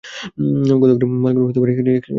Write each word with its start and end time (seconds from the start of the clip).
গতকালের 0.73 1.19
মালগুলোও 1.23 1.45
এখনো 1.45 1.55
ডেলিভারি 1.55 1.73
হয়নি। 1.77 2.01